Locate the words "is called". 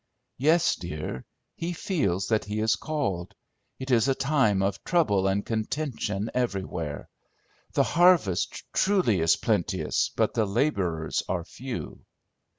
2.59-3.35